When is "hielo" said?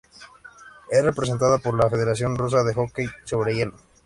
3.53-3.75